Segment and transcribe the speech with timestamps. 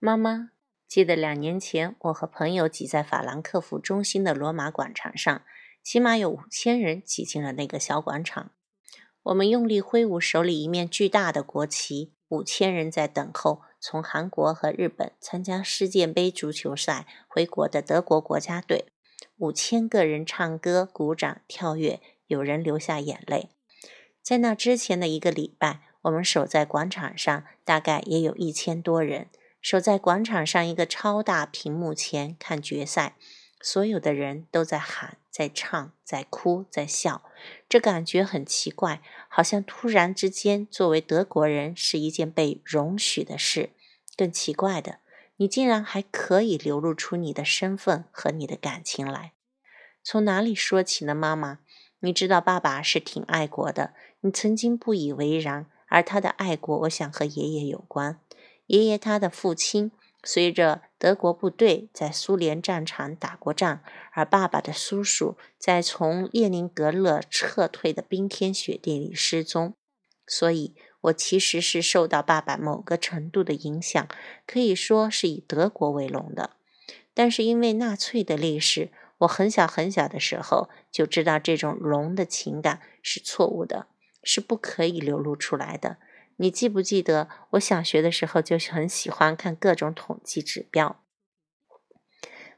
[0.00, 0.50] 妈妈，
[0.86, 5.42] 记得两年前我和朋友挤在法兰克福中心的罗马广场上，
[5.82, 8.52] 起码有五千人挤进了那个小广场。
[9.24, 18.86] 我们用力挥舞手里一面巨大的国旗，五千人在等候从韩国和日本参加世界杯足球赛回国的德国国家队。
[19.38, 23.48] 五千个人唱歌、鼓掌、跳跃，有人流下眼泪。
[24.22, 29.26] 在那之前的一个礼拜，我们守在广场上，大概也有一千多人。
[29.70, 33.16] 守在广场上一个超大屏幕前看决赛，
[33.60, 37.20] 所有的人都在喊、在唱、在哭、在笑，
[37.68, 43.74] 这感觉很奇怪，好像突然之间，作为德国人是一件被容许的事。
[44.16, 45.00] 更奇怪的，
[45.36, 49.34] 你竟然还可以流露出你的身份和你的感情来。
[50.02, 51.58] 从哪里说起呢，妈妈？
[52.00, 58.18] 你知道爸爸是挺爱国的，你曾经不以为然，而他的爱国，我想和爷爷有关。
[58.68, 59.90] 爷爷他的父亲
[60.22, 63.80] 随着德国部队在苏联战场打过仗，
[64.12, 69.74] 而爸爸的叔叔在从列宁格勒撤退的冰天雪地里失踪，
[70.26, 74.06] 所以我其实是受到爸爸某个程度的影响，
[74.46, 76.50] 可以说是以德国为荣的。
[77.14, 83.86] 但是因为纳粹的历史，我很小很小的时候就知道这种荣的情感是错误的，
[84.22, 85.96] 是不可以流露出来的。
[86.40, 91.02] 你记不记得，我小学的时候就很喜欢看各种统计指标。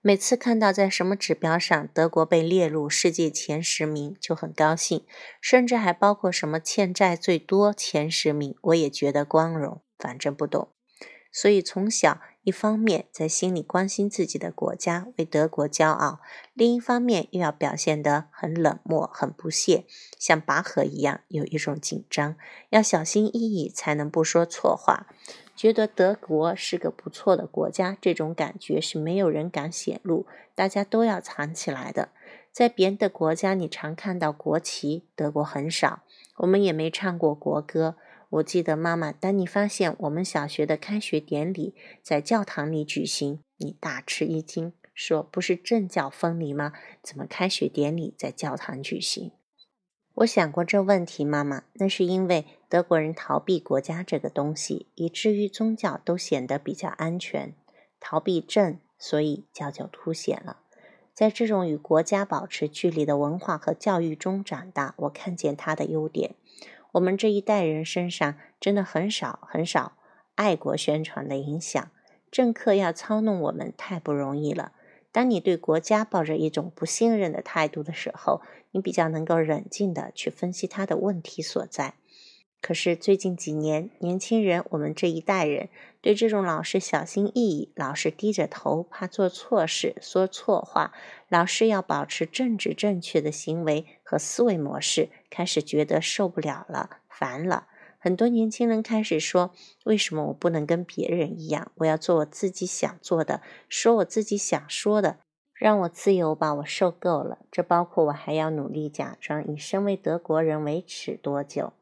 [0.00, 5.04] 每次看到在什么指标上德国被列入世界前十名，就很高兴，
[5.40, 9.82] 甚至还包括什么欠债最多前十名，我也觉得光荣。
[9.98, 10.68] 反正不懂，
[11.32, 12.20] 所以从小。
[12.46, 16.20] 一方面在心里关心自己的国家，为德国骄傲；
[16.54, 19.84] 另一方面又要表现得很冷漠、很不屑，
[20.16, 22.36] 像拔河一样，有一种紧张，
[22.70, 25.08] 要小心翼翼才能不说错话。
[25.56, 30.24] 觉得德国是个不错的国家，这种感觉是没有人敢显露，
[30.54, 32.10] 大家都要藏起来的。
[32.52, 36.04] 在别的国家，你常看到国旗，德国很少，
[36.36, 37.96] 我们也没唱过国歌。
[38.28, 46.72] 我记得妈妈，当你发现我们小学的开学典礼在教堂里举行，你大吃一惊，说：“不是政教分离吗？
[47.02, 49.30] 怎么开学典礼在教堂举行？”
[50.16, 57.54] 我想过这问题，妈妈，那是因为德国人逃避国家这个东西，以至于宗教都显得比较安全，
[58.00, 60.58] 逃避政，所以教就凸显了。
[61.14, 66.34] 在这种与国家保持距离的文化和教育中长大，我看见它的优点。
[66.96, 69.98] 我们这一代人身上真的很少很少
[70.34, 71.90] 爱国宣传的影响，
[72.30, 74.72] 政客要操弄我们太不容易了。
[75.12, 78.40] 当你对国家抱着一种不信任的态度的时候，
[78.70, 81.94] 你比较能够冷静的去分析他的问题所在。
[82.66, 85.68] 可是最近几年，年轻人，我们这一代人
[86.00, 90.92] 对这种老是小心翼翼、老是低着头、怕做错事、说错话、
[91.28, 97.68] 老是要保持政治正确的行为和思维模式，开始觉得受不了了、烦了。
[98.00, 99.52] 很多年轻人开始说
[99.86, 101.70] ：“为什么我不能跟别人一样？
[101.76, 105.18] 我要做我自己想做的，说我自己想说的，
[105.54, 106.52] 让我自由吧！
[106.54, 107.38] 我受够了。
[107.52, 111.72] 这包括我还要努力假装以身为德国人维持多久？”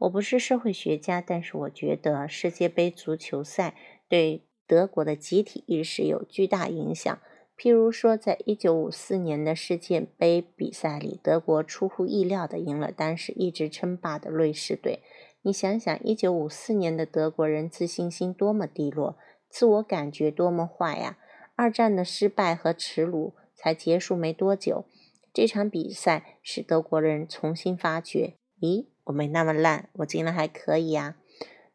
[0.00, 3.74] 我不是社会学家，但是我觉得世界杯足球赛
[4.08, 7.18] 对德国的集体意识有巨大影响。
[7.58, 15.00] 譬如说，在一九五四年的世界杯比赛里，德国出乎意料的赢了当时一直称霸的瑞士队。
[15.42, 19.18] 你想想，一九五四年的德国人自信心多么低落，
[19.50, 21.18] 自我感觉多么坏呀！
[21.56, 24.86] 二战的失败和耻辱才结束没多久，
[25.34, 28.86] 这场比赛使德国人重新发觉：咦？
[29.04, 31.16] 我没那么烂，我竟然还可以啊！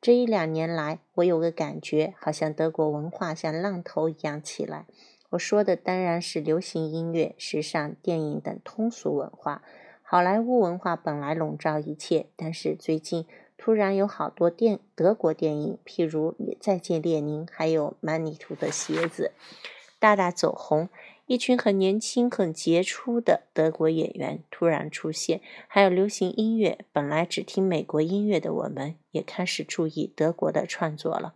[0.00, 4.86] 这一两年来，我有个感觉，好像德国文化像浪头一样起来。
[5.30, 9.62] 我说的当然是流行音乐、时尚、电影等通俗文化。
[10.02, 19.32] 好莱坞文化本来笼罩一切，但是最近突然有好多电德国电影，譬如《再见列宁》，还有《曼尼图的鞋子》，
[19.98, 20.88] 大大走红。
[21.26, 26.84] 一群很年轻、很杰出的德国演员突然出现，还有流行音乐。
[26.92, 31.34] 本来只听美国音乐的我们，也开始注意德国的创作了。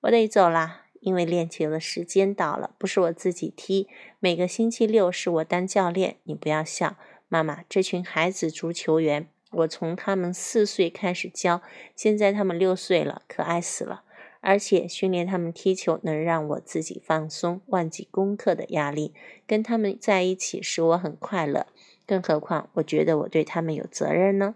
[0.00, 2.74] 我得走啦，因为练球的时间到了。
[2.78, 3.88] 不是我自己踢，
[4.18, 6.16] 每个星期六是我当教练。
[6.22, 6.96] 你不要笑，
[7.28, 7.64] 妈妈。
[7.68, 11.60] 这群孩子足球员，我从他们四岁开始教，
[11.94, 14.04] 现在他们六岁了，可爱死了。
[14.40, 19.14] 而且训练他们踢球能让我自己放松，忘记功课的压力。
[19.46, 21.66] 跟他们在一起使我很快乐，
[22.06, 24.54] 更何况我觉得我对他们有责任呢。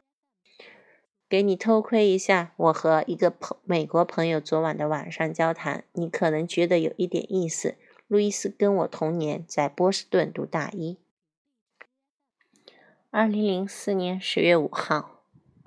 [1.28, 7.76] 给你偷窥一下我和一个朋美国朋友昨晚的晚上交谈，你可能觉得有一点意思。
[8.06, 10.98] 路易斯跟我同年，在波士顿读大一。
[13.10, 15.13] 二零零四年十月五号。